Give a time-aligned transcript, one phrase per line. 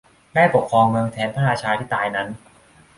[0.35, 2.27] ได้ปกครองเมืองแทนพระราชาที่ตายนั้น